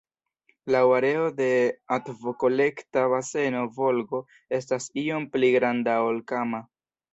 Laŭ 0.75 0.79
areo 0.99 1.27
de 1.41 1.49
akvokolekta 1.97 3.05
baseno 3.13 3.63
Volgo 3.77 4.23
estas 4.61 4.91
iom 5.05 5.31
pli 5.37 5.55
granda 5.59 6.01
ol 6.09 6.21
Kama. 6.35 6.67